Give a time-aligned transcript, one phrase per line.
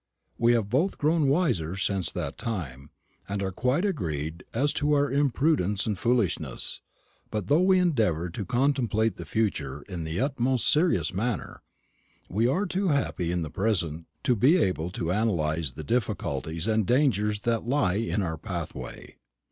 [0.39, 2.89] We have both grown wiser since that time,
[3.29, 6.81] and are quite agreed as to our imprudence and foolishness;
[7.29, 11.61] but, though we endeavour to contemplate the future in the most serious manner,
[12.27, 16.87] we are too happy in the present to be able to analyse the difficulties and
[16.87, 19.17] dangers that lie in our pathway.